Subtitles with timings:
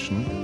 [0.00, 0.39] Menschen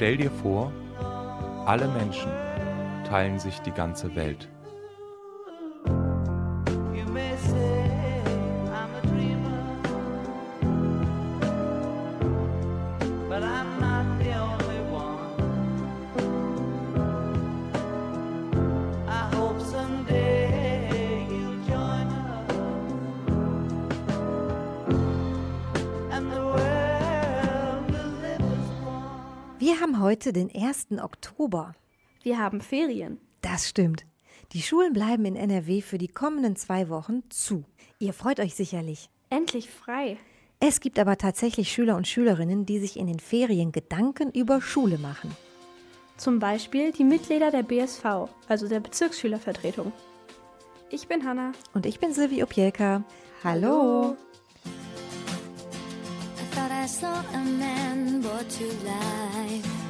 [0.00, 0.72] Stell dir vor,
[1.66, 2.32] alle Menschen
[3.06, 4.48] teilen sich die ganze Welt.
[30.10, 30.88] Heute den 1.
[31.00, 31.72] Oktober.
[32.24, 33.20] Wir haben Ferien.
[33.42, 34.06] Das stimmt.
[34.50, 37.62] Die Schulen bleiben in NRW für die kommenden zwei Wochen zu.
[38.00, 39.08] Ihr freut euch sicherlich.
[39.28, 40.16] Endlich frei.
[40.58, 44.98] Es gibt aber tatsächlich Schüler und Schülerinnen, die sich in den Ferien Gedanken über Schule
[44.98, 45.30] machen.
[46.16, 48.04] Zum Beispiel die Mitglieder der BSV,
[48.48, 49.92] also der Bezirksschülervertretung.
[50.90, 51.52] Ich bin Hanna.
[51.72, 53.04] Und ich bin Silvi Opielka.
[53.44, 54.16] Hallo.
[59.32, 59.89] I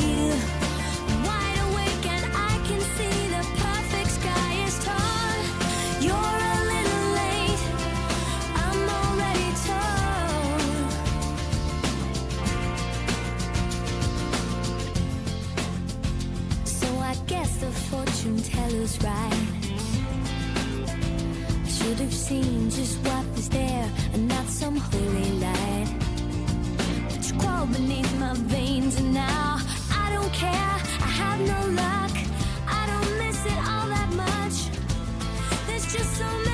[18.61, 19.47] teller's right.
[21.65, 25.89] I should have seen just what was there and not some holy light.
[27.09, 29.57] But you crawl beneath my veins and now
[30.03, 30.75] I don't care.
[31.07, 32.13] I have no luck.
[32.79, 34.57] I don't miss it all that much.
[35.67, 36.50] There's just so many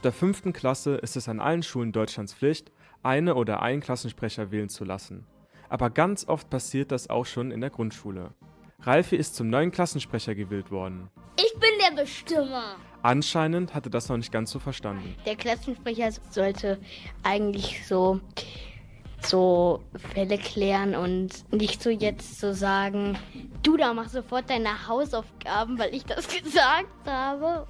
[0.00, 4.50] Ab der fünften Klasse ist es an allen Schulen Deutschlands Pflicht, eine oder einen Klassensprecher
[4.50, 5.26] wählen zu lassen.
[5.68, 8.30] Aber ganz oft passiert das auch schon in der Grundschule.
[8.80, 11.10] Ralfi ist zum neuen Klassensprecher gewählt worden.
[11.36, 12.76] Ich bin der Bestimmer.
[13.02, 15.16] Anscheinend hatte das noch nicht ganz so verstanden.
[15.26, 16.78] Der Klassensprecher sollte
[17.22, 18.20] eigentlich so,
[19.20, 19.82] so
[20.14, 23.18] Fälle klären und nicht so jetzt so sagen,
[23.62, 27.66] du da mach sofort deine Hausaufgaben, weil ich das gesagt habe.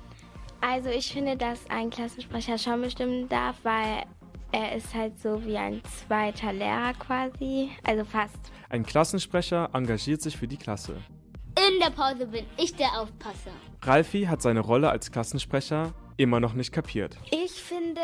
[0.61, 4.05] Also ich finde, dass ein Klassensprecher schon bestimmen darf, weil
[4.53, 7.71] er ist halt so wie ein zweiter Lehrer quasi.
[7.85, 8.37] Also fast.
[8.69, 10.97] Ein Klassensprecher engagiert sich für die Klasse.
[11.57, 13.51] In der Pause bin ich der Aufpasser.
[13.83, 17.17] Ralfi hat seine Rolle als Klassensprecher immer noch nicht kapiert.
[17.31, 18.01] Ich finde,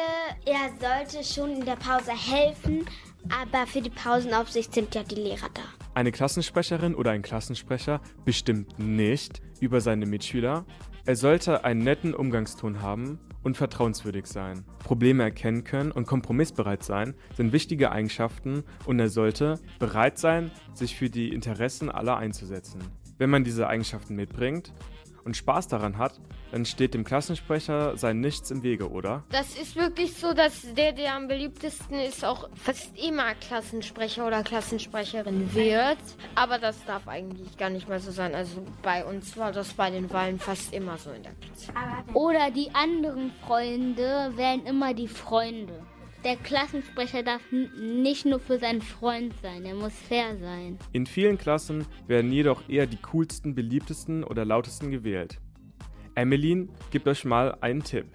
[0.47, 2.87] er sollte schon in der Pause helfen,
[3.29, 5.63] aber für die Pausenaufsicht sind ja die Lehrer da.
[5.95, 10.65] Eine Klassensprecherin oder ein Klassensprecher bestimmt nicht über seine Mitschüler.
[11.09, 14.65] Er sollte einen netten Umgangston haben und vertrauenswürdig sein.
[14.81, 20.97] Probleme erkennen können und kompromissbereit sein sind wichtige Eigenschaften und er sollte bereit sein, sich
[20.97, 22.81] für die Interessen aller einzusetzen.
[23.19, 24.73] Wenn man diese Eigenschaften mitbringt
[25.27, 26.21] und Spaß daran hat,
[26.53, 29.25] dann steht dem Klassensprecher sein Nichts im Wege, oder?
[29.31, 34.43] Das ist wirklich so, dass der, der am beliebtesten ist, auch fast immer Klassensprecher oder
[34.43, 35.99] Klassensprecherin wird.
[36.35, 38.35] Aber das darf eigentlich gar nicht mehr so sein.
[38.35, 41.73] Also bei uns war das bei den Wahlen fast immer so in der Klasse.
[42.15, 45.83] Oder die anderen Freunde wären immer die Freunde.
[46.25, 50.79] Der Klassensprecher darf nicht nur für seinen Freund sein, er muss fair sein.
[50.93, 55.39] In vielen Klassen werden jedoch eher die coolsten, beliebtesten oder lautesten gewählt.
[56.15, 58.07] Emmeline gibt euch mal einen Tipp,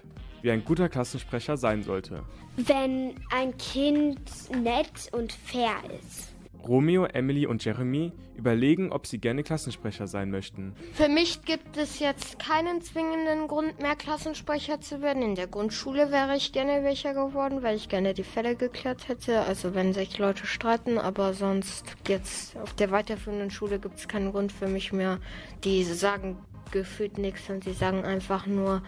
[0.42, 2.24] wie ein guter Klassensprecher sein sollte.
[2.56, 6.31] Wenn ein Kind nett und fair ist.
[6.66, 10.74] Romeo, Emily und Jeremy überlegen, ob sie gerne Klassensprecher sein möchten.
[10.94, 15.22] Für mich gibt es jetzt keinen zwingenden Grund mehr, Klassensprecher zu werden.
[15.22, 19.40] In der Grundschule wäre ich gerne welcher geworden, weil ich gerne die Fälle geklärt hätte.
[19.40, 24.32] Also wenn sich Leute streiten, aber sonst jetzt auf der weiterführenden Schule gibt es keinen
[24.32, 25.18] Grund für mich mehr.
[25.64, 26.38] Die sagen
[26.72, 28.82] gefühlt nichts und sie sagen einfach nur,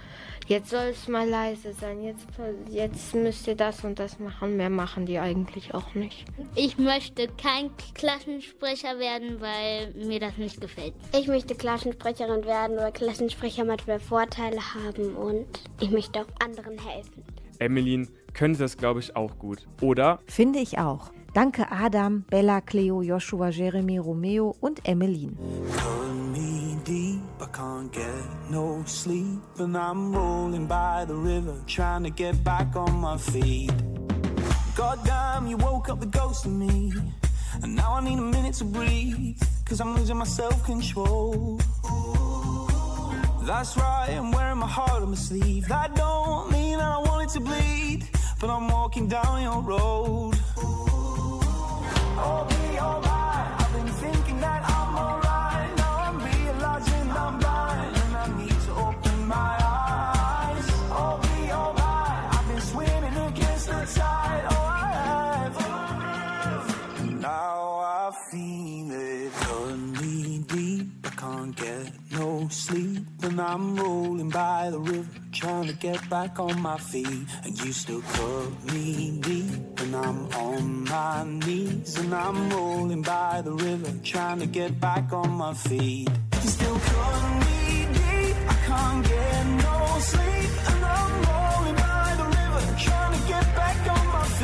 [0.46, 2.26] jetzt soll es mal leise sein, jetzt,
[2.70, 4.56] jetzt müsst ihr das und das machen.
[4.56, 6.24] Mehr machen die eigentlich auch nicht.
[6.54, 10.94] Ich möchte kein Klassensprecher werden, weil mir das nicht gefällt.
[11.16, 15.46] Ich möchte Klassensprecherin werden, weil Klassensprecher manchmal Vorteile haben und
[15.80, 17.22] ich möchte auch anderen helfen.
[17.58, 19.66] Emmeline könnte das, glaube ich, auch gut.
[19.80, 21.12] Oder Finde ich auch.
[21.34, 25.36] Danke Adam, Bella, Cleo, Joshua, Jeremy, Romeo und Emmeline.
[26.84, 32.44] Deep, I can't get no sleep, and I'm rolling by the river, trying to get
[32.44, 33.72] back on my feet.
[34.76, 36.92] Goddamn, you woke up the ghost in me,
[37.62, 41.58] and now I need a minute to breathe, cause I'm losing my self control.
[43.44, 45.66] That's right, I'm wearing my heart on my sleeve.
[45.68, 48.10] That don't mean that I want it to bleed,
[48.42, 50.34] but I'm walking down your road.
[52.18, 52.63] I'll
[72.44, 77.26] don't sleep and I'm rolling by the river trying to get back on my feet.
[77.44, 81.96] And you still cut me deep and I'm on my knees.
[81.98, 86.08] And I'm rolling by the river trying to get back on my feet.
[86.42, 89.78] You still cut me deep I can't get no
[90.10, 90.50] sleep.
[90.72, 94.43] And I'm rolling by the river trying to get back on my feet.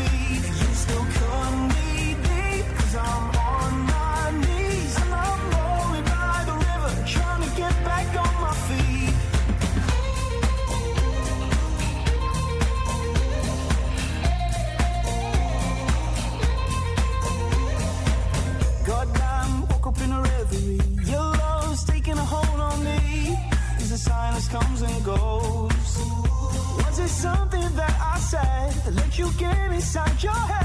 [20.52, 20.80] reverie.
[21.04, 23.37] Your love's taking a hold on me.
[23.76, 25.99] It's the silence comes and goes.
[26.78, 30.60] Was it something that I said that let you get inside your head?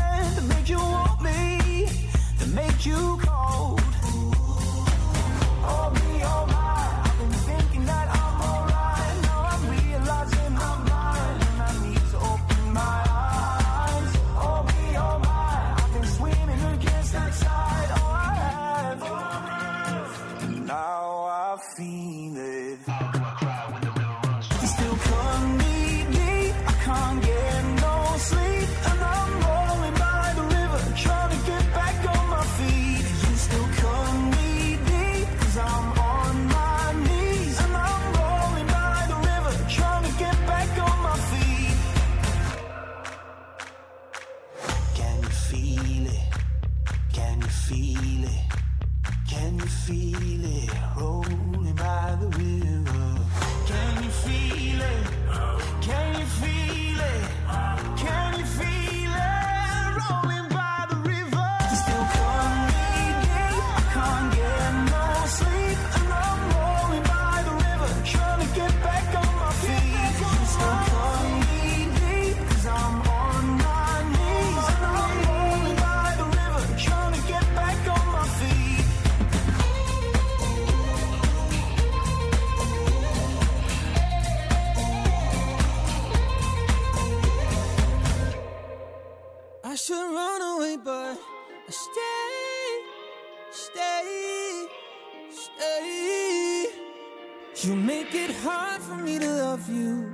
[97.63, 100.11] You make it hard for me to love you.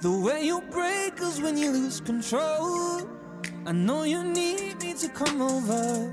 [0.00, 3.06] The way you break us when you lose control.
[3.66, 6.12] I know you need me to come over.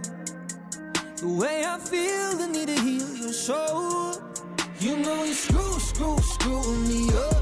[1.15, 4.21] The way I feel, the need to heal your soul.
[4.81, 7.38] You know you screw, screw, screw me up.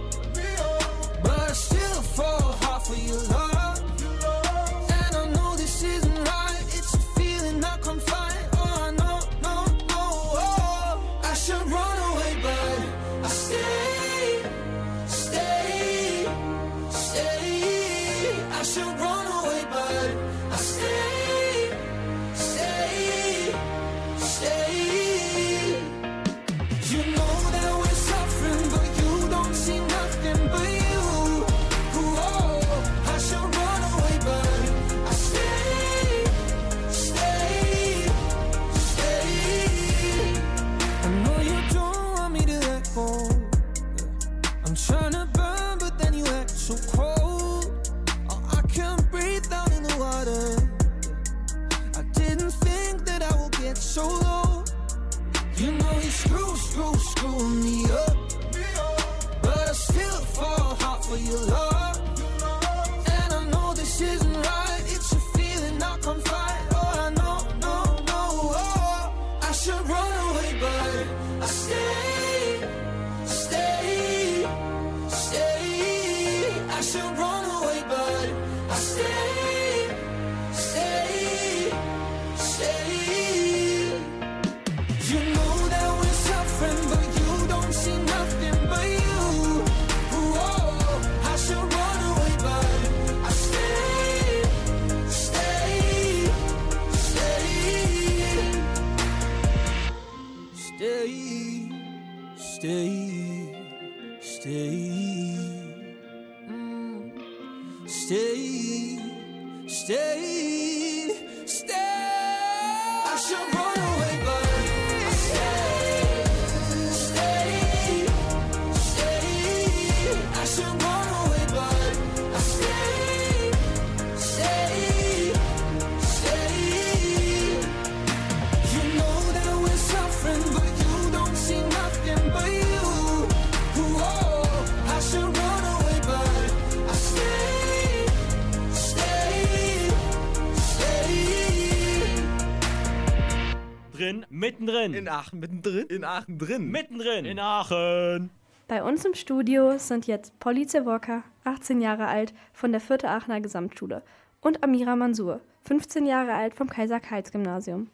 [145.37, 145.87] Aachen mittendrin?
[145.87, 146.71] In Aachen drin.
[146.71, 147.25] Mittendrin.
[147.25, 148.29] In Aachen.
[148.67, 153.05] Bei uns im Studio sind jetzt Polly Zewocka, 18 Jahre alt, von der 4.
[153.05, 154.03] Aachener Gesamtschule
[154.41, 157.89] und Amira Mansur, 15 Jahre alt vom Kaiser-Karls-Gymnasium.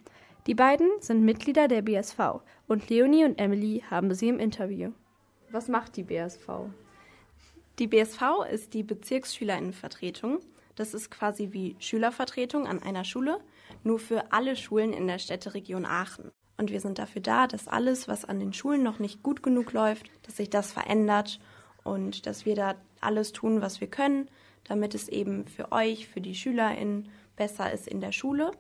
[0.48, 4.92] Die beiden sind Mitglieder der BSV und Leonie und Emily haben sie im Interview.
[5.52, 6.48] Was macht die BSV?
[7.80, 8.22] Die BSV
[8.52, 10.40] ist die Bezirksschülerinnenvertretung.
[10.76, 13.40] Das ist quasi wie Schülervertretung an einer Schule,
[13.84, 16.32] nur für alle Schulen in der Städteregion Aachen.
[16.58, 19.74] Und wir sind dafür da, dass alles, was an den Schulen noch nicht gut genug
[19.74, 21.40] läuft, dass sich das verändert
[21.84, 24.30] und dass wir da alles tun, was wir können,
[24.64, 28.52] damit es eben für euch, für die SchülerInnen besser ist in der Schule.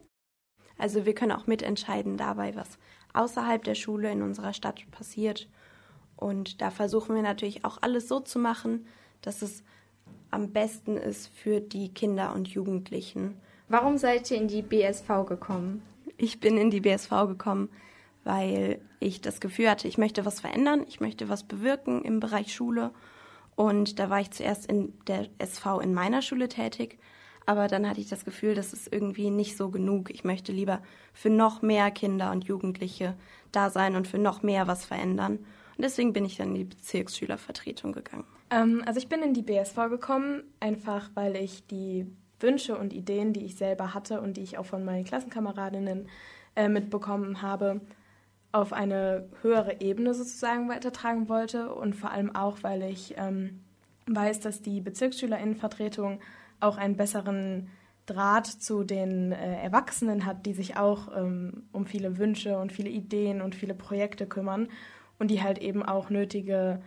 [0.77, 2.79] Also wir können auch mitentscheiden dabei, was
[3.13, 5.47] außerhalb der Schule in unserer Stadt passiert.
[6.15, 8.87] Und da versuchen wir natürlich auch alles so zu machen,
[9.21, 9.63] dass es
[10.31, 13.39] am besten ist für die Kinder und Jugendlichen.
[13.69, 15.83] Warum seid ihr in die BSV gekommen?
[16.17, 17.69] Ich bin in die BSV gekommen,
[18.23, 22.53] weil ich das Gefühl hatte, ich möchte was verändern, ich möchte was bewirken im Bereich
[22.53, 22.91] Schule.
[23.55, 26.97] Und da war ich zuerst in der SV in meiner Schule tätig,
[27.45, 30.09] aber dann hatte ich das Gefühl, das ist irgendwie nicht so genug.
[30.09, 30.81] Ich möchte lieber
[31.13, 33.15] für noch mehr Kinder und Jugendliche
[33.51, 35.39] da sein und für noch mehr was verändern.
[35.75, 38.25] Und deswegen bin ich dann in die Bezirksschülervertretung gegangen.
[38.49, 42.05] Ähm, also ich bin in die BSV gekommen, einfach weil ich die
[42.43, 46.07] Wünsche und Ideen, die ich selber hatte und die ich auch von meinen Klassenkameradinnen
[46.55, 47.81] äh, mitbekommen habe,
[48.51, 53.61] auf eine höhere Ebene sozusagen weitertragen wollte und vor allem auch, weil ich ähm,
[54.05, 56.19] weiß, dass die Bezirksschülerinnenvertretung
[56.59, 57.69] auch einen besseren
[58.05, 62.89] Draht zu den äh, Erwachsenen hat, die sich auch ähm, um viele Wünsche und viele
[62.89, 64.67] Ideen und viele Projekte kümmern
[65.19, 66.81] und die halt eben auch nötige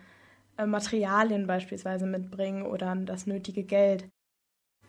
[0.59, 4.09] äh, Materialien beispielsweise mitbringen oder das nötige Geld.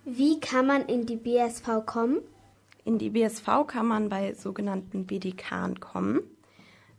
[0.10, 2.22] Wie kann man in die BSV kommen?
[2.86, 6.22] In die BSV kann man bei sogenannten BDK kommen.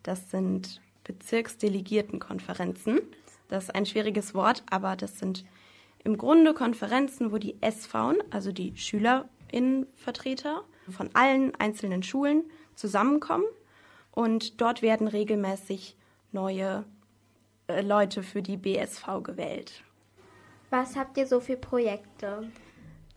[0.03, 3.01] Das sind Bezirksdelegiertenkonferenzen.
[3.49, 5.47] Das ist ein schwieriges Wort, aber das sind
[6.05, 12.45] im Grunde Konferenzen, wo die SV, also die Schülerinnenvertreter von allen einzelnen Schulen
[12.75, 13.47] zusammenkommen
[14.13, 15.97] und dort werden regelmäßig
[16.33, 16.85] neue
[17.69, 19.83] äh, Leute für die BSV gewählt.
[20.69, 22.51] Was habt ihr so für Projekte?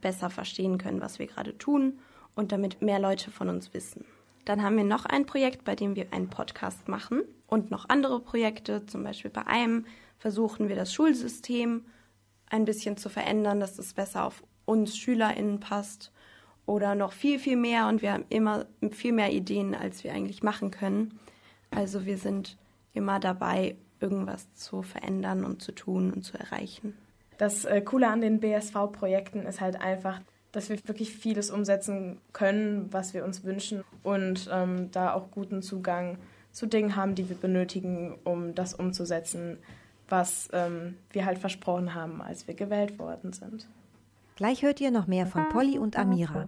[0.00, 1.98] besser verstehen können, was wir gerade tun
[2.34, 4.04] und damit mehr Leute von uns wissen.
[4.44, 8.20] Dann haben wir noch ein Projekt, bei dem wir einen Podcast machen und noch andere
[8.20, 8.86] Projekte.
[8.86, 9.84] Zum Beispiel bei einem
[10.18, 11.84] versuchen wir das Schulsystem
[12.50, 16.12] ein bisschen zu verändern, dass es besser auf uns SchülerInnen passt
[16.66, 20.42] oder noch viel, viel mehr und wir haben immer viel mehr Ideen, als wir eigentlich
[20.42, 21.18] machen können.
[21.70, 22.58] Also wir sind
[22.92, 26.94] immer dabei, irgendwas zu verändern und zu tun und zu erreichen.
[27.38, 30.20] Das äh, Coole an den BSV-Projekten ist halt einfach,
[30.52, 35.62] dass wir wirklich vieles umsetzen können, was wir uns wünschen und ähm, da auch guten
[35.62, 36.18] Zugang
[36.52, 39.58] zu Dingen haben, die wir benötigen, um das umzusetzen,
[40.10, 43.66] was ähm, wir halt versprochen haben, als wir gewählt worden sind.
[44.36, 46.46] Gleich hört ihr noch mehr von Polly und Amira.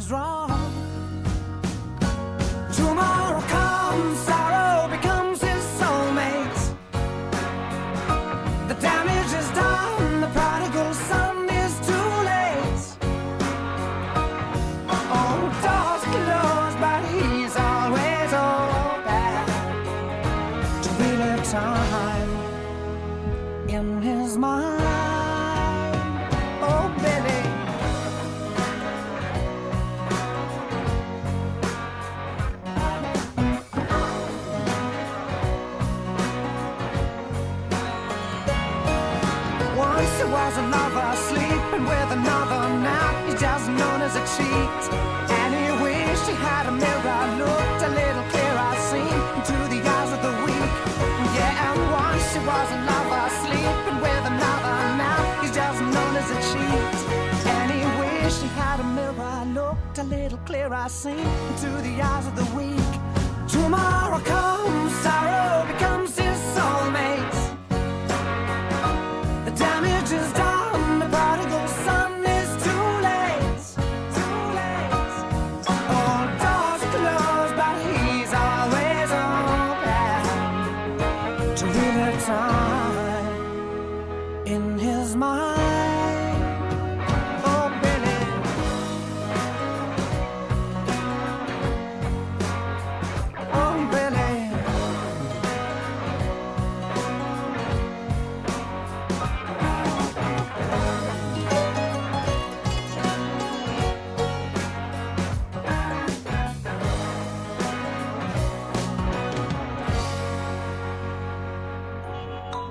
[0.00, 0.39] Was wrong.
[61.00, 62.29] Clearer, seen into the eyes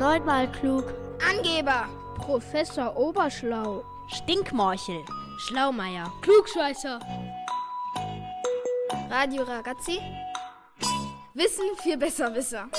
[0.10, 0.86] Neunmal klug.
[1.30, 1.88] Angeber.
[2.15, 3.84] Professor Oberschlau.
[4.08, 5.06] Stinkmorchel.
[5.38, 6.12] Schlaumeier.
[6.24, 7.00] Klugscheißer.
[9.12, 10.00] Radio Ragazzi.
[11.36, 12.69] Wissen für Besserwisser.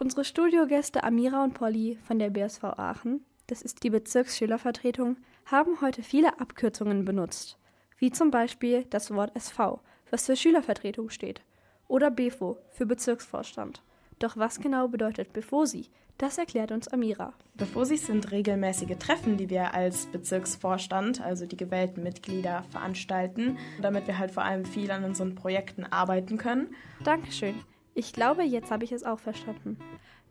[0.00, 6.02] Unsere Studiogäste Amira und Polly von der BSV Aachen, das ist die Bezirksschülervertretung, haben heute
[6.02, 7.58] viele Abkürzungen benutzt,
[7.96, 9.80] wie zum Beispiel das Wort SV,
[10.10, 11.42] was für Schülervertretung steht,
[11.86, 13.84] oder BEFO für Bezirksvorstand.
[14.20, 15.88] Doch was genau bedeutet BEFOSI?
[16.18, 17.32] Das erklärt uns Amira.
[17.54, 24.18] Befosis sind regelmäßige Treffen, die wir als Bezirksvorstand, also die gewählten Mitglieder, veranstalten, damit wir
[24.18, 26.74] halt vor allem viel an unseren Projekten arbeiten können.
[27.02, 27.54] Dankeschön.
[27.94, 29.78] Ich glaube, jetzt habe ich es auch verstanden.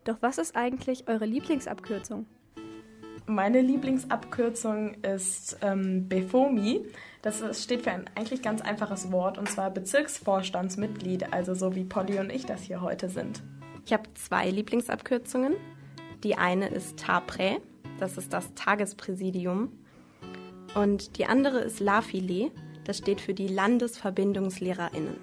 [0.04, 2.26] Doch was ist eigentlich eure Lieblingsabkürzung?
[3.26, 6.86] Meine Lieblingsabkürzung ist ähm, BEFOMI.
[7.22, 12.20] Das steht für ein eigentlich ganz einfaches Wort und zwar Bezirksvorstandsmitglied, also so wie Polly
[12.20, 13.42] und ich das hier heute sind.
[13.86, 15.54] Ich habe zwei Lieblingsabkürzungen.
[16.22, 17.60] Die eine ist TAPRE,
[17.98, 19.72] das ist das Tagespräsidium.
[20.74, 22.50] Und die andere ist LAFILE,
[22.84, 25.16] das steht für die LandesverbindungslehrerInnen.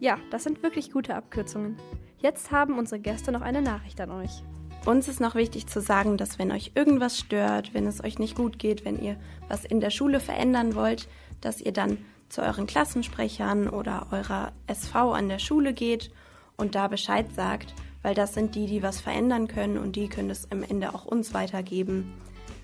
[0.00, 1.76] Ja, das sind wirklich gute Abkürzungen.
[2.18, 4.42] Jetzt haben unsere Gäste noch eine Nachricht an euch.
[4.84, 8.36] Uns ist noch wichtig zu sagen, dass wenn euch irgendwas stört, wenn es euch nicht
[8.36, 9.16] gut geht, wenn ihr
[9.48, 11.08] was in der Schule verändern wollt,
[11.40, 16.10] dass ihr dann zu euren Klassensprechern oder eurer SV an der Schule geht
[16.56, 20.30] und da Bescheid sagt, weil das sind die, die was verändern können und die können
[20.30, 22.12] es am Ende auch uns weitergeben.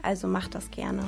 [0.02, 1.02] Also macht das gerne.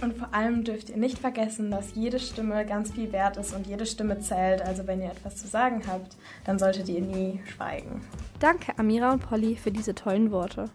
[0.00, 3.66] Und vor allem dürft ihr nicht vergessen, dass jede Stimme ganz viel wert ist und
[3.66, 4.62] jede Stimme zählt.
[4.62, 8.02] Also wenn ihr etwas zu sagen habt, dann solltet ihr nie schweigen.
[8.38, 10.70] Danke, Amira und Polly, für diese tollen Worte.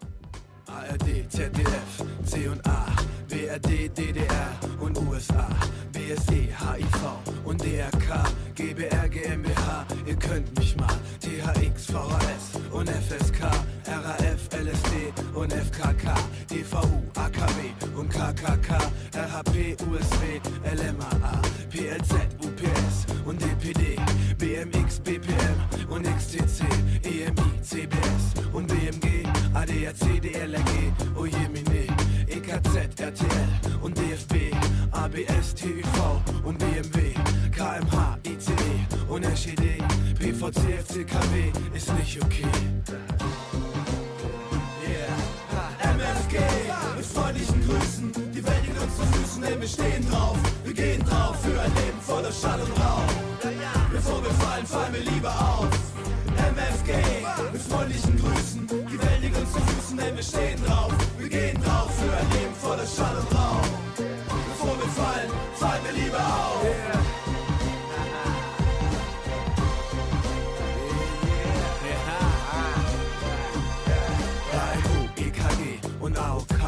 [0.67, 2.85] ARD, ZDF, C und A,
[3.27, 4.49] BRD, DDR
[4.79, 5.47] und USA,
[5.91, 8.23] BSE, HIV und DRK,
[8.55, 13.41] GBR, GmbH, ihr könnt mich mal, THX, VHS und FSK,
[13.87, 16.15] RAF, LSD und FKK,
[16.49, 18.77] DVU, AKW und KKK,
[19.15, 23.97] RHP, USW, LMAA, PLZ, UPS und DPD,
[24.37, 26.63] BMX, BPM und XTC,
[27.03, 29.12] EMI, CBS und BMG,
[29.73, 31.87] ADAC, DLRG, Ojemine,
[32.27, 33.49] EKZ, RTL
[33.81, 34.53] und DFB,
[34.91, 37.13] ABS, TÜV und BMW,
[37.51, 39.81] KMH, ICE und SED,
[40.19, 42.45] PVC, FCKW ist nicht okay.
[44.87, 45.93] Yeah.
[45.95, 46.37] MFG
[46.95, 51.03] mit freundlichen Grüßen, die Welt liegt uns zu Füßen, denn wir stehen drauf, wir gehen
[51.03, 53.01] drauf für ein Leben voller Schall und Rauch.
[53.91, 55.67] Bevor wir fallen, fallen wir lieber auf.
[56.37, 56.93] MFG
[57.51, 59.12] mit freundlichen Grüßen, die Welt
[59.53, 63.37] zu Füßen, denn wir stehen drauf, wir gehen drauf für ein Leben voller Schall und
[63.37, 63.67] Rauch.
[64.49, 66.65] Bevor wir fallen, fallen wir lieber auf.
[74.53, 76.61] AMU, EKG und AOK,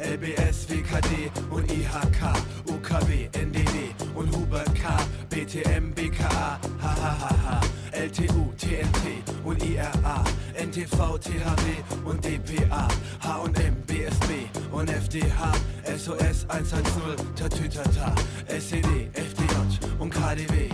[0.00, 2.22] LBS, WKD und IHK,
[2.66, 4.96] UKW, NDW und Huber K,
[5.30, 7.60] BTM, BKA, HHHH,
[7.92, 10.24] LTU, TNT und IRA,
[10.62, 12.86] NTV, THW und DPA,
[13.20, 15.52] H&M, BSB und FDH,
[15.98, 18.14] SOS 110, Tatütata,
[18.46, 19.54] SED, FDJ
[19.98, 20.68] und KDW,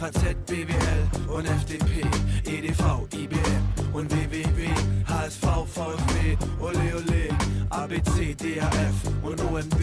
[0.00, 2.02] FAZ, BWL und FDP,
[2.44, 4.68] EDV, IBM und WWW,
[5.06, 7.28] HSV, VfB, Ole Ole,
[7.70, 9.80] ABC, DHF und OMB,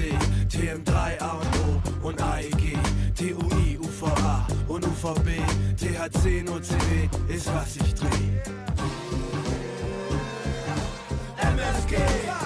[0.49, 2.77] TM3, A und O und AEG,
[3.15, 5.39] TUI, UVA und UVB,
[5.77, 8.56] THC und OCB ist was ich dreh.
[11.87, 11.97] MFG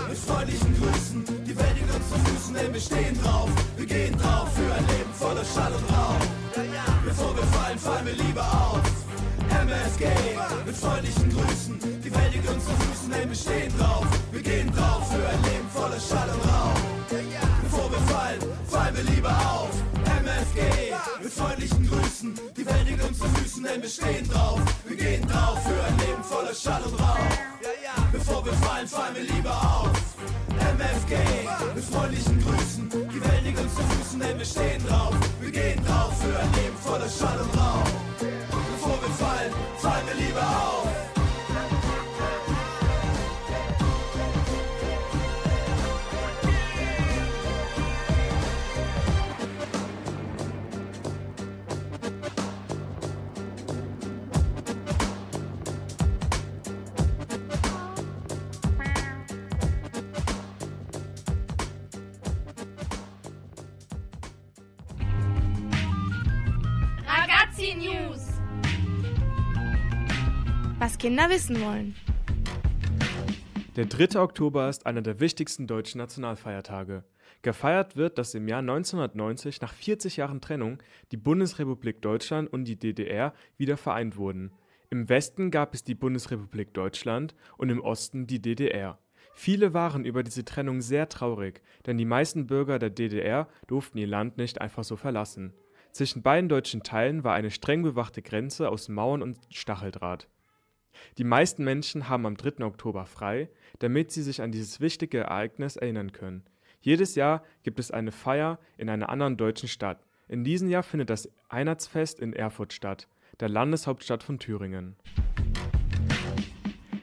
[0.07, 4.15] mit freundlichen Grüßen, die Welt liegt uns zu Füßen, denn wir stehen drauf, wir gehen
[4.17, 6.21] drauf für ein Leben voller Schall und Rauch.
[7.03, 8.81] Bevor wir fallen, fallen wir lieber auf.
[9.49, 10.05] MFG
[10.65, 14.71] mit freundlichen Grüßen, die Welt liegt uns zu Füßen, denn wir stehen drauf, wir gehen
[14.71, 16.81] drauf für ein Leben voller Schall und Rauch.
[17.63, 19.71] Bevor wir fallen, fallen wir lieber auf.
[20.05, 20.90] MFG
[21.31, 25.27] mit freundlichen Grüßen, die Welt liegt uns zu Füßen, denn wir stehen drauf, wir gehen
[25.27, 28.11] drauf für ein Leben voller Schall und Rauch.
[28.11, 29.91] Bevor wir fallen, fallen wir lieber auf.
[30.49, 31.15] MFG
[31.75, 35.83] mit freundlichen Grüßen, die Welt liegt uns zu Füßen, denn wir stehen drauf, wir gehen
[35.85, 37.91] drauf für ein Leben voller Schall und Rauch.
[38.19, 40.90] Bevor wir fallen, fallen wir lieber auf.
[71.01, 71.95] Kinder wissen wollen.
[73.75, 74.19] Der 3.
[74.19, 77.03] Oktober ist einer der wichtigsten deutschen Nationalfeiertage.
[77.41, 80.77] Gefeiert wird, dass im Jahr 1990 nach 40 Jahren Trennung
[81.11, 84.51] die Bundesrepublik Deutschland und die DDR wieder vereint wurden.
[84.91, 88.99] Im Westen gab es die Bundesrepublik Deutschland und im Osten die DDR.
[89.33, 94.05] Viele waren über diese Trennung sehr traurig, denn die meisten Bürger der DDR durften ihr
[94.05, 95.55] Land nicht einfach so verlassen.
[95.93, 100.27] Zwischen beiden deutschen Teilen war eine streng bewachte Grenze aus Mauern und Stacheldraht.
[101.17, 102.63] Die meisten Menschen haben am 3.
[102.65, 103.49] Oktober frei,
[103.79, 106.43] damit sie sich an dieses wichtige Ereignis erinnern können.
[106.81, 110.03] Jedes Jahr gibt es eine Feier in einer anderen deutschen Stadt.
[110.27, 113.07] In diesem Jahr findet das Einheitsfest in Erfurt statt,
[113.39, 114.95] der Landeshauptstadt von Thüringen.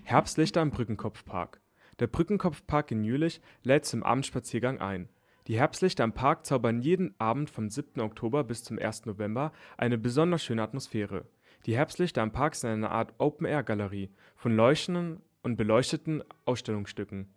[0.05, 1.61] Herbstlichter im Brückenkopfpark.
[1.99, 5.09] Der Brückenkopfpark in Jülich lädt zum Abendspaziergang ein.
[5.49, 8.01] Die Herbstlichter im Park zaubern jeden Abend vom 7.
[8.01, 9.07] Oktober bis zum 1.
[9.07, 11.25] November eine besonders schöne Atmosphäre.
[11.67, 17.29] Die Herbstlichter im Park sind eine Art Open-Air-Galerie von leuchtenden und beleuchteten Ausstellungsstücken.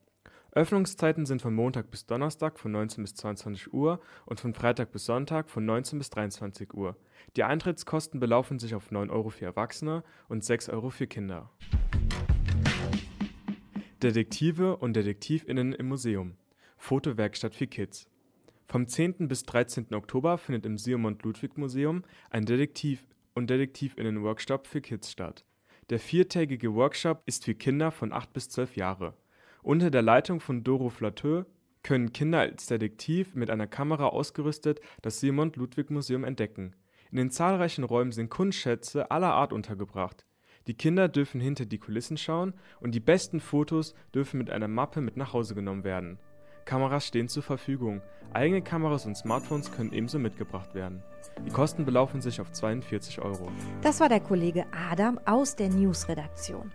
[0.54, 5.06] Öffnungszeiten sind von Montag bis Donnerstag von 19 bis 22 Uhr und von Freitag bis
[5.06, 6.98] Sonntag von 19 bis 23 Uhr.
[7.36, 11.50] Die Eintrittskosten belaufen sich auf 9 Euro für Erwachsene und 6 Euro für Kinder.
[14.04, 16.36] Detektive und DetektivInnen im Museum.
[16.78, 18.10] Fotowerkstatt für Kids.
[18.68, 19.28] Vom 10.
[19.28, 19.94] bis 13.
[19.94, 25.46] Oktober findet im Siemund-Ludwig-Museum ein Detektiv- und DetektivInnen-Workshop für Kids statt.
[25.90, 29.14] Der viertägige Workshop ist für Kinder von 8 bis 12 Jahre.
[29.64, 31.46] Unter der Leitung von Doro Flateux
[31.84, 36.76] können Kinder als Detektiv mit einer Kamera ausgerüstet das Siemund-Ludwig-Museum entdecken.
[37.12, 40.26] In den zahlreichen Räumen sind Kunstschätze aller Art untergebracht.
[40.68, 45.02] Die Kinder dürfen hinter die Kulissen schauen und die besten Fotos dürfen mit einer Mappe
[45.02, 46.20] mit nach Hause genommen werden.
[46.66, 48.02] Kameras stehen zur Verfügung.
[48.34, 51.04] Eigene Kameras und Smartphones können ebenso mitgebracht werden.
[51.46, 53.50] Die Kosten belaufen sich auf 42 Euro.
[53.82, 56.72] Das war der Kollege Adam aus der Newsredaktion.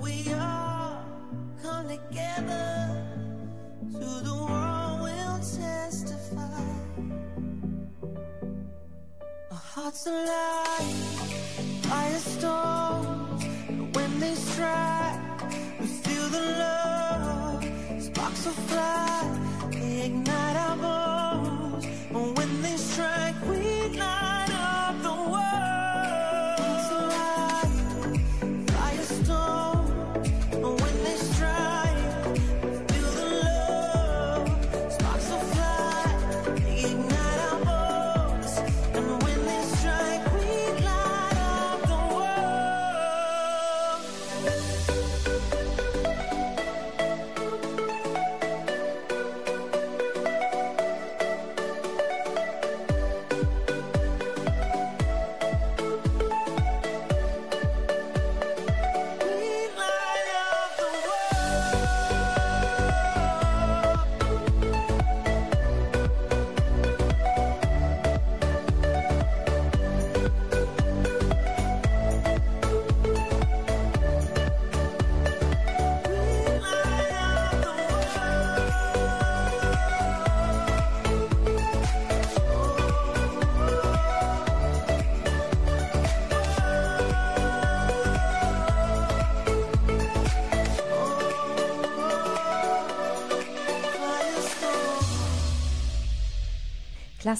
[0.00, 1.04] We are,
[1.62, 3.06] come together.
[3.92, 6.64] To the world we'll testify.
[9.50, 10.96] Our hearts alive,
[11.88, 13.42] firestorms.
[13.96, 15.42] When they strike,
[15.80, 17.64] we feel the love.
[18.02, 19.38] Sparks will fly,
[19.72, 20.49] ignite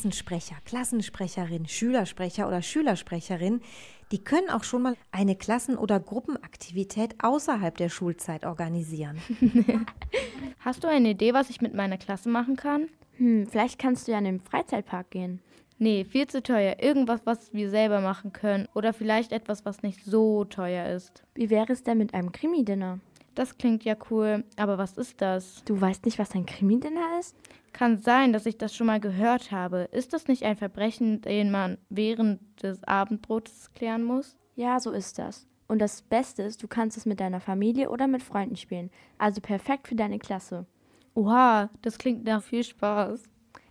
[0.00, 3.60] Klassensprecher, Klassensprecherin, Schülersprecher oder Schülersprecherin,
[4.12, 9.18] die können auch schon mal eine Klassen- oder Gruppenaktivität außerhalb der Schulzeit organisieren.
[10.60, 12.88] Hast du eine Idee, was ich mit meiner Klasse machen kann?
[13.18, 15.42] Hm, vielleicht kannst du ja in den Freizeitpark gehen.
[15.76, 16.76] Nee, viel zu teuer.
[16.80, 18.68] Irgendwas, was wir selber machen können.
[18.74, 21.24] Oder vielleicht etwas, was nicht so teuer ist.
[21.34, 23.00] Wie wäre es denn mit einem Krimi-Dinner?
[23.40, 25.64] Das klingt ja cool, aber was ist das?
[25.64, 27.34] Du weißt nicht, was ein Krimi-Dinner ist?
[27.72, 29.88] Kann sein, dass ich das schon mal gehört habe.
[29.92, 34.36] Ist das nicht ein Verbrechen, den man während des Abendbrotes klären muss?
[34.56, 35.46] Ja, so ist das.
[35.68, 38.90] Und das Beste ist, du kannst es mit deiner Familie oder mit Freunden spielen.
[39.16, 40.66] Also perfekt für deine Klasse.
[41.14, 43.22] Oha, das klingt nach viel Spaß.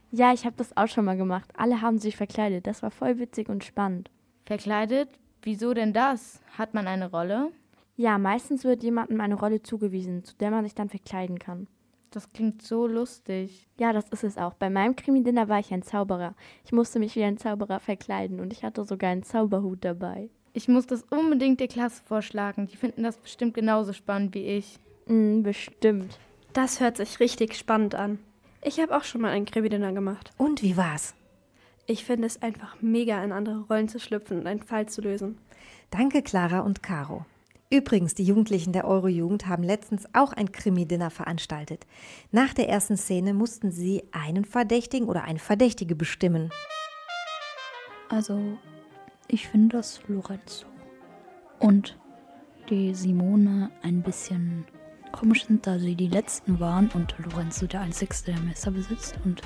[0.09, 1.47] Ja, ich habe das auch schon mal gemacht.
[1.55, 2.65] Alle haben sich verkleidet.
[2.65, 4.09] Das war voll witzig und spannend.
[4.47, 5.09] Verkleidet?
[5.43, 6.41] Wieso denn das?
[6.57, 7.51] Hat man eine Rolle?
[7.99, 11.67] Ja, meistens wird jemandem eine Rolle zugewiesen, zu der man sich dann verkleiden kann.
[12.11, 13.67] Das klingt so lustig.
[13.77, 14.53] Ja, das ist es auch.
[14.53, 16.33] Bei meinem Krimi-Dinner war ich ein Zauberer.
[16.63, 20.29] Ich musste mich wie ein Zauberer verkleiden und ich hatte sogar einen Zauberhut dabei.
[20.53, 22.67] Ich muss das unbedingt der Klasse vorschlagen.
[22.67, 24.79] Die finden das bestimmt genauso spannend wie ich.
[25.07, 26.17] Mm, bestimmt.
[26.53, 28.19] Das hört sich richtig spannend an.
[28.61, 30.31] Ich habe auch schon mal ein Krimi-Dinner gemacht.
[30.37, 31.15] Und wie war's?
[31.85, 35.37] Ich finde es einfach mega, in andere Rollen zu schlüpfen und einen Fall zu lösen.
[35.91, 37.25] Danke, Clara und Caro.
[37.71, 41.85] Übrigens, die Jugendlichen der Eurojugend haben letztens auch ein Krimi-Dinner veranstaltet.
[42.31, 46.49] Nach der ersten Szene mussten sie einen Verdächtigen oder eine Verdächtige bestimmen.
[48.09, 48.57] Also,
[49.27, 50.65] ich finde, dass Lorenzo
[51.59, 51.95] und
[52.71, 54.65] die Simone ein bisschen
[55.11, 59.43] komisch sind, da sie die Letzten waren und Lorenzo der Einzige, der Messer besitzt und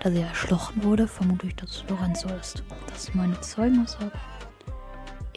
[0.00, 2.64] da sie erschlossen wurde, vermute ich, dass es Lorenzo ist.
[2.88, 4.12] Das ist meine Zeugenaussage.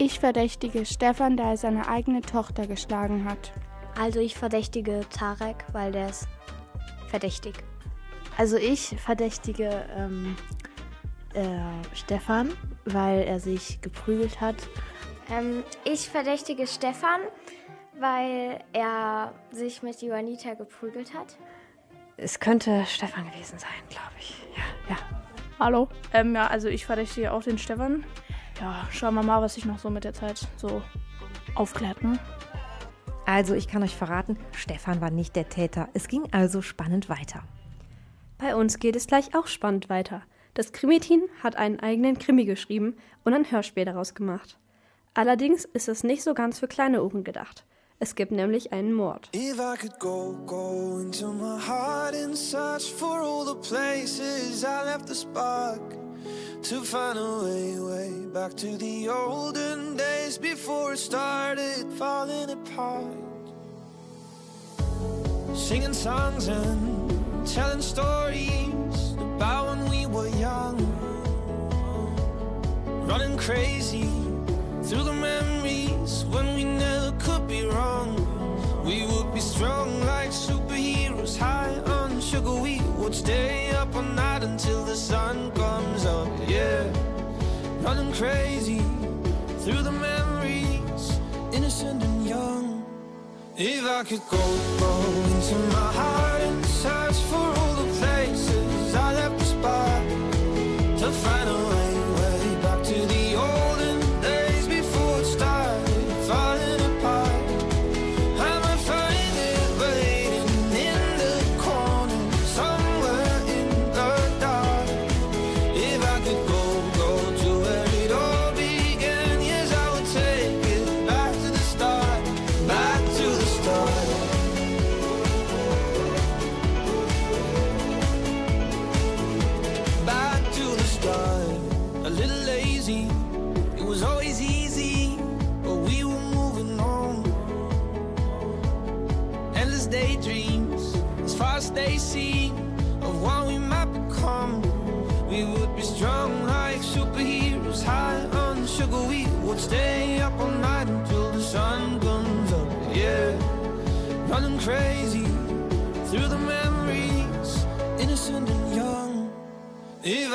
[0.02, 3.52] Ich verdächtige Stefan, da er seine eigene Tochter geschlagen hat.
[4.00, 6.26] Also ich verdächtige Tarek, weil der ist
[7.08, 7.62] verdächtig.
[8.38, 10.36] Also ich verdächtige ähm,
[11.34, 11.44] äh,
[11.94, 12.50] Stefan,
[12.86, 14.56] weil er sich geprügelt hat.
[15.30, 17.20] Ähm, ich verdächtige Stefan,
[17.98, 21.36] weil er sich mit Juanita geprügelt hat.
[22.16, 24.46] Es könnte Stefan gewesen sein, glaube ich.
[24.56, 24.96] Ja, ja.
[25.58, 25.90] Hallo.
[26.14, 28.06] Ähm, ja, also ich verdächtige auch den Stefan.
[28.60, 30.82] Ja, schauen wir mal, was sich noch so mit der Zeit so
[31.54, 32.18] aufklärt, ne?
[33.24, 35.88] Also, ich kann euch verraten, Stefan war nicht der Täter.
[35.94, 37.42] Es ging also spannend weiter.
[38.38, 40.22] Bei uns geht es gleich auch spannend weiter.
[40.54, 44.58] Das Krimi-Team hat einen eigenen Krimi geschrieben und ein Hörspiel daraus gemacht.
[45.14, 47.64] Allerdings ist es nicht so ganz für kleine Ohren gedacht.
[47.98, 49.30] Es gibt nämlich einen Mord.
[49.34, 54.84] If I could go, go into my heart and search for all the places I
[54.84, 56.09] left the spark
[56.62, 63.06] to find a way, way back to the olden days before it started falling apart.
[65.54, 70.76] Singing songs and telling stories about when we were young,
[73.06, 74.08] running crazy
[74.84, 78.29] through the memories when we never could be wrong.
[78.84, 82.54] We would be strong like superheroes, high on sugar.
[82.54, 86.28] We would stay up all night until the sun comes up.
[86.48, 86.84] Yeah,
[87.82, 88.82] running crazy
[89.60, 91.20] through the memories,
[91.52, 92.84] innocent and young.
[93.56, 94.44] If I could go,
[94.78, 94.92] go
[95.26, 97.92] into my heart and search for all the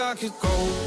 [0.05, 0.84] I could go,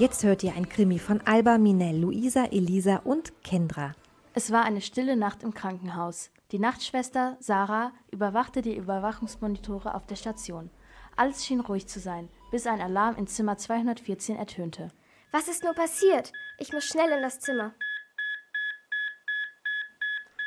[0.00, 3.94] Jetzt hört ihr ein Krimi von Alba, Minel, Luisa, Elisa und Kendra.
[4.32, 6.30] Es war eine stille Nacht im Krankenhaus.
[6.52, 10.70] Die Nachtschwester Sarah überwachte die Überwachungsmonitore auf der Station.
[11.16, 14.88] Alles schien ruhig zu sein, bis ein Alarm in Zimmer 214 ertönte.
[15.32, 16.32] Was ist nur passiert?
[16.56, 17.74] Ich muss schnell in das Zimmer.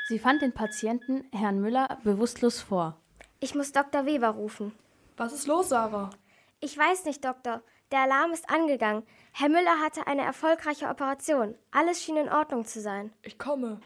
[0.07, 2.99] Sie fand den Patienten, Herrn Müller, bewusstlos vor.
[3.39, 4.07] Ich muss Dr.
[4.07, 4.73] Weber rufen.
[5.15, 6.09] Was ist los, Sarah?
[6.59, 7.61] Ich weiß nicht, Doktor.
[7.93, 9.03] Der Alarm ist angegangen.
[9.33, 11.53] Herr Müller hatte eine erfolgreiche Operation.
[11.69, 13.13] Alles schien in Ordnung zu sein.
[13.21, 13.79] Ich komme.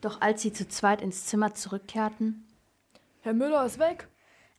[0.00, 2.46] Doch als sie zu zweit ins Zimmer zurückkehrten.
[3.22, 4.06] Herr Müller ist weg.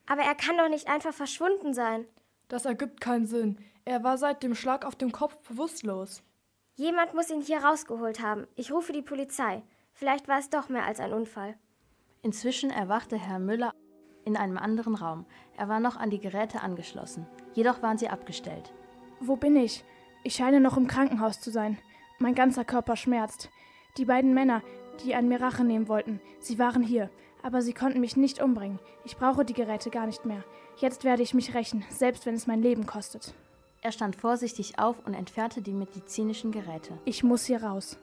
[0.07, 2.05] Aber er kann doch nicht einfach verschwunden sein.
[2.49, 3.57] Das ergibt keinen Sinn.
[3.85, 6.21] Er war seit dem Schlag auf dem Kopf bewusstlos.
[6.75, 8.45] Jemand muss ihn hier rausgeholt haben.
[8.57, 9.63] Ich rufe die Polizei.
[9.93, 11.57] Vielleicht war es doch mehr als ein Unfall.
[12.23, 13.73] Inzwischen erwachte Herr Müller
[14.29, 15.25] in einem anderen Raum.
[15.57, 17.25] Er war noch an die Geräte angeschlossen.
[17.53, 18.71] Jedoch waren sie abgestellt.
[19.19, 19.83] Wo bin ich?
[20.23, 21.79] Ich scheine noch im Krankenhaus zu sein.
[22.19, 23.49] Mein ganzer Körper schmerzt.
[23.97, 24.61] Die beiden Männer,
[25.03, 27.09] die an mir Rache nehmen wollten, sie waren hier,
[27.41, 28.79] aber sie konnten mich nicht umbringen.
[29.03, 30.43] Ich brauche die Geräte gar nicht mehr.
[30.77, 33.33] Jetzt werde ich mich rächen, selbst wenn es mein Leben kostet.
[33.81, 36.99] Er stand vorsichtig auf und entfernte die medizinischen Geräte.
[37.05, 37.97] Ich muss hier raus.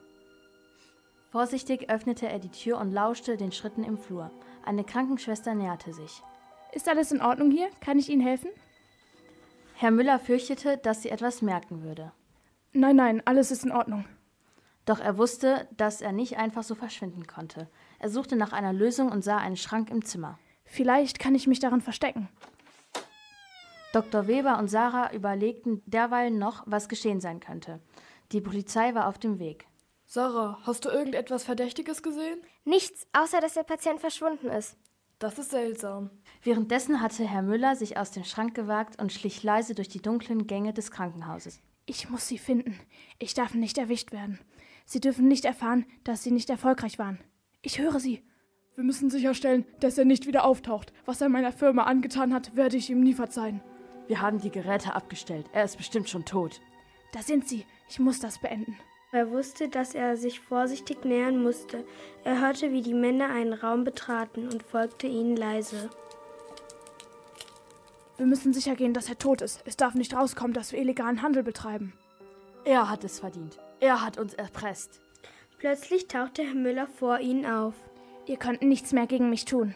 [1.31, 4.31] Vorsichtig öffnete er die Tür und lauschte den Schritten im Flur.
[4.67, 6.23] Eine Krankenschwester näherte sich.
[6.73, 7.71] Ist alles in Ordnung hier?
[7.81, 8.51] Kann ich Ihnen helfen?
[9.75, 12.11] Herr Müller fürchtete, dass sie etwas merken würde.
[12.73, 14.05] Nein, nein, alles ist in Ordnung.
[14.85, 17.69] Doch er wusste, dass er nicht einfach so verschwinden konnte.
[18.01, 20.39] Er suchte nach einer Lösung und sah einen Schrank im Zimmer.
[20.65, 22.29] Vielleicht kann ich mich darin verstecken.
[23.93, 24.27] Dr.
[24.27, 27.81] Weber und Sarah überlegten derweil noch, was geschehen sein könnte.
[28.33, 29.67] Die Polizei war auf dem Weg.
[30.07, 32.41] Sarah, hast du irgendetwas Verdächtiges gesehen?
[32.67, 34.77] Nichts, außer dass der Patient verschwunden ist.
[35.21, 36.11] Das ist seltsam.
[36.43, 40.49] Währenddessen hatte Herr Müller sich aus dem Schrank gewagt und schlich leise durch die dunklen
[40.49, 41.63] Gänge des Krankenhauses.
[41.87, 42.77] Ich muss sie finden.
[43.21, 44.41] Ich darf nicht erwischt werden.
[44.85, 47.21] Sie dürfen nicht erfahren, dass sie nicht erfolgreich waren.
[47.63, 48.25] Ich höre sie.
[48.75, 50.93] Wir müssen sicherstellen, dass er nicht wieder auftaucht.
[51.05, 53.63] Was er meiner Firma angetan hat, werde ich ihm nie verzeihen.
[54.09, 55.47] Wir haben die Geräte abgestellt.
[55.53, 56.61] Er ist bestimmt schon tot.
[57.13, 57.65] Da sind sie.
[57.89, 58.77] Ich muss das beenden.
[59.17, 61.87] Er wusste, dass er sich vorsichtig nähern musste.
[62.23, 65.89] Er hörte, wie die Männer einen Raum betraten und folgte ihnen leise.
[68.19, 69.63] Wir müssen sicher gehen, dass er tot ist.
[69.65, 71.95] Es darf nicht rauskommen, dass wir illegalen Handel betreiben.
[72.67, 73.59] Er hat es verdient.
[73.81, 75.01] Er hat uns erpresst.
[75.57, 77.73] Plötzlich tauchte Herr Müller vor ihnen auf.
[78.27, 79.75] Ihr könnt nichts mehr gegen mich tun.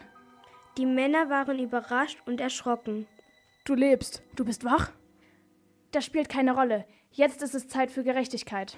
[0.77, 3.07] Die Männer waren überrascht und erschrocken.
[3.65, 4.21] Du lebst.
[4.35, 4.91] Du bist wach?
[5.93, 6.85] Das spielt keine Rolle.
[7.11, 8.77] Jetzt ist es Zeit für Gerechtigkeit.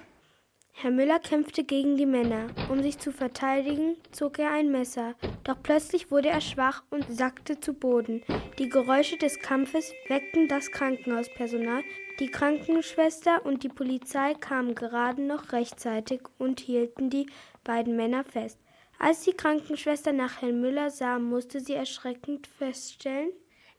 [0.76, 2.48] Herr Müller kämpfte gegen die Männer.
[2.68, 5.14] Um sich zu verteidigen, zog er ein Messer.
[5.44, 8.22] Doch plötzlich wurde er schwach und sackte zu Boden.
[8.58, 11.84] Die Geräusche des Kampfes weckten das Krankenhauspersonal.
[12.18, 17.26] Die Krankenschwester und die Polizei kamen gerade noch rechtzeitig und hielten die
[17.62, 18.58] beiden Männer fest.
[18.98, 23.30] Als die Krankenschwester nach Herrn Müller sah, musste sie erschreckend feststellen,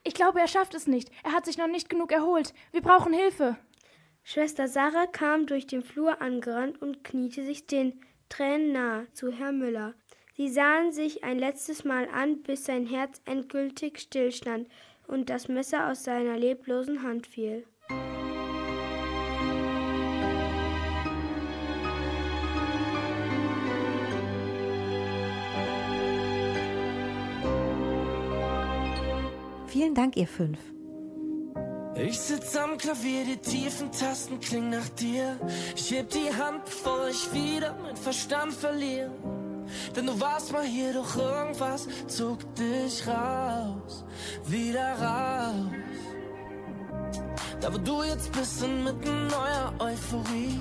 [0.08, 1.10] Ich glaube, er schafft es nicht.
[1.24, 2.54] Er hat sich noch nicht genug erholt.
[2.72, 3.58] Wir brauchen Hilfe.
[4.28, 9.60] Schwester Sarah kam durch den Flur angerannt und kniete sich den Tränen nahe zu Herrn
[9.60, 9.94] Müller.
[10.36, 14.68] Sie sahen sich ein letztes Mal an, bis sein Herz endgültig stillstand
[15.08, 17.68] und das Messer aus seiner leblosen Hand fiel.
[29.68, 30.75] Vielen Dank, ihr fünf.
[31.98, 35.40] Ich sitz am Klavier, die tiefen Tasten klingen nach dir.
[35.78, 39.12] Ich heb die Hand, bevor ich wieder meinen Verstand verliere.
[39.96, 44.04] Denn du warst mal hier, doch irgendwas zog dich raus,
[44.46, 45.72] wieder raus.
[47.62, 50.60] Da wo du jetzt bist, inmitten neuer Euphorie.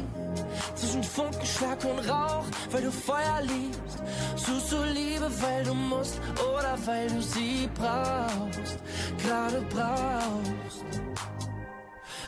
[0.75, 4.03] Zwischen Funkenschlag und Rauch, weil du Feuer liebst.
[4.37, 6.21] Suchst du Liebe, weil du musst
[6.57, 8.79] oder weil du sie brauchst,
[9.23, 10.85] gerade brauchst.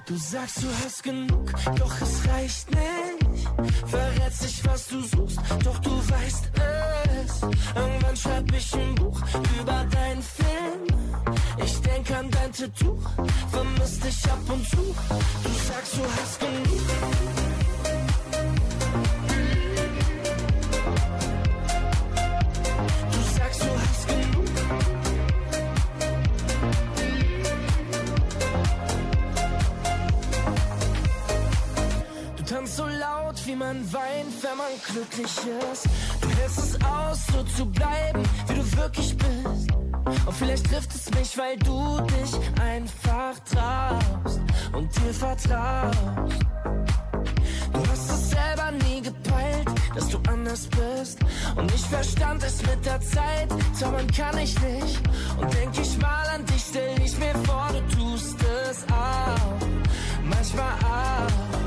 [0.07, 3.26] Du sagst, du hast genug, doch es reicht nicht.
[3.87, 7.43] Verrätst dich, was du suchst, doch du weißt es.
[7.75, 9.21] Irgendwann schreib ich ein Buch
[9.61, 10.87] über deinen Film.
[11.65, 12.99] Ich denk an dein Tattoo,
[13.51, 14.77] vermisst dich ab und zu.
[14.77, 16.81] Du sagst, du hast genug.
[23.13, 24.56] Du sagst, du hast genug.
[32.67, 35.31] Tanzt so laut, wie man weint, wenn man glücklich
[35.73, 35.87] ist.
[36.21, 39.73] Du hältst es aus, so zu bleiben, wie du wirklich bist.
[40.27, 44.41] Und vielleicht trifft es mich, weil du dich einfach traust
[44.73, 46.47] und dir vertraust.
[47.73, 51.21] Du hast es selber nie gepeilt, dass du anders bist.
[51.55, 55.01] Und ich verstand es mit der Zeit, zaubern kann ich nicht.
[55.41, 58.37] Und denk ich mal an dich, stell ich mir vor, du tust
[58.69, 59.69] es auch.
[60.25, 61.66] Manchmal auch.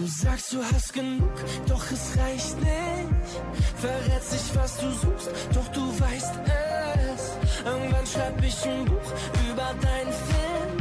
[0.00, 1.34] Du sagst, du hast genug,
[1.68, 3.42] doch es reicht nicht.
[3.76, 7.66] Verrätst dich, was du suchst, doch du weißt es.
[7.66, 9.12] Irgendwann schreib ich ein Buch
[9.50, 10.78] über deinen Film.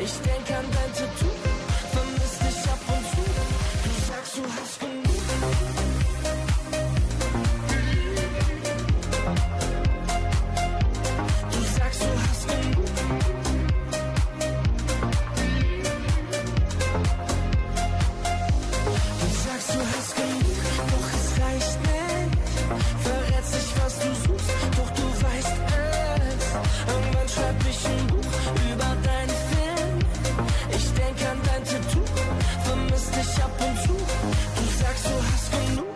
[0.00, 1.30] Ich denk an dein Tattoo,
[1.92, 3.22] vermiss dich ab und zu.
[3.84, 5.04] Du sagst, du hast genug.
[11.52, 12.89] Du sagst, du hast genug.
[27.70, 28.18] Ich ein Buch
[28.72, 29.98] über deinen Film.
[30.70, 32.04] Ich denk an dein Tattoo,
[32.64, 33.94] vermiss dich ab und zu.
[34.56, 35.86] Du sagst, du hast genug.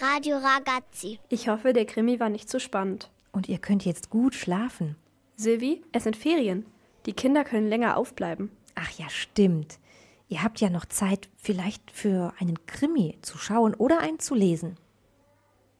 [0.00, 1.18] Radio Ragazzi.
[1.28, 3.10] Ich hoffe, der Krimi war nicht zu spannend.
[3.32, 4.96] Und ihr könnt jetzt gut schlafen.
[5.36, 6.66] Silvi, es sind Ferien.
[7.06, 8.50] Die Kinder können länger aufbleiben.
[8.76, 9.78] Ach ja, stimmt.
[10.32, 14.76] Ihr habt ja noch Zeit, vielleicht für einen Krimi zu schauen oder einen zu lesen.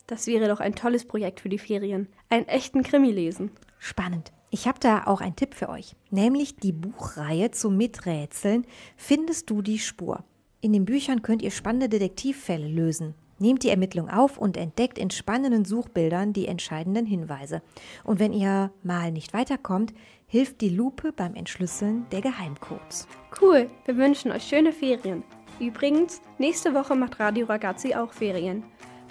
[0.07, 2.07] Das wäre doch ein tolles Projekt für die Ferien.
[2.29, 3.51] Einen echten Krimi lesen.
[3.79, 4.31] Spannend.
[4.51, 9.63] Ich habe da auch einen Tipp für euch, nämlich die Buchreihe zum Miträtseln Findest du
[9.63, 10.23] die Spur.
[10.61, 13.15] In den Büchern könnt ihr spannende Detektivfälle lösen.
[13.43, 17.61] Nehmt die Ermittlung auf und entdeckt in spannenden Suchbildern die entscheidenden Hinweise.
[18.05, 19.93] Und wenn ihr mal nicht weiterkommt,
[20.29, 23.09] hilft die Lupe beim Entschlüsseln der Geheimcodes.
[23.41, 25.25] Cool, wir wünschen euch schöne Ferien.
[25.59, 28.63] Übrigens, nächste Woche macht Radio Ragazzi auch Ferien.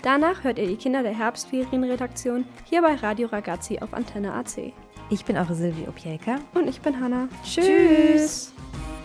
[0.02, 4.72] Danach hört ihr die Kinder der Herbstferienredaktion hier bei Radio Ragazzi auf Antenne AC.
[5.10, 6.40] Ich bin eure Silvi Opielka.
[6.54, 7.28] Und ich bin Hanna.
[7.44, 8.54] Tschüss.
[8.54, 9.01] My